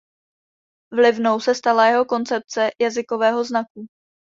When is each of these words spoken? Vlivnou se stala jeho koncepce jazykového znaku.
Vlivnou 0.93 1.39
se 1.39 1.55
stala 1.55 1.85
jeho 1.85 2.05
koncepce 2.05 2.69
jazykového 2.81 3.43
znaku. 3.43 3.85